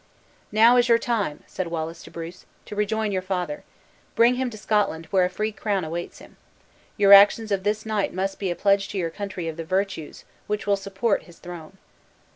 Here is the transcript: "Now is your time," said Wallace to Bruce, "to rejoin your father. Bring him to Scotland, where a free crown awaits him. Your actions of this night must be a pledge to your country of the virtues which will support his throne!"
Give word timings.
"Now 0.51 0.77
is 0.77 0.89
your 0.89 0.97
time," 0.97 1.43
said 1.45 1.67
Wallace 1.67 2.01
to 2.05 2.09
Bruce, 2.09 2.47
"to 2.65 2.75
rejoin 2.75 3.11
your 3.11 3.21
father. 3.21 3.63
Bring 4.15 4.33
him 4.33 4.49
to 4.49 4.57
Scotland, 4.57 5.05
where 5.11 5.25
a 5.25 5.29
free 5.29 5.51
crown 5.51 5.83
awaits 5.85 6.17
him. 6.17 6.37
Your 6.97 7.13
actions 7.13 7.51
of 7.51 7.61
this 7.63 7.85
night 7.85 8.11
must 8.11 8.39
be 8.39 8.49
a 8.49 8.55
pledge 8.55 8.87
to 8.87 8.97
your 8.97 9.11
country 9.11 9.47
of 9.47 9.57
the 9.57 9.63
virtues 9.63 10.23
which 10.47 10.65
will 10.65 10.75
support 10.75 11.25
his 11.29 11.37
throne!" 11.37 11.77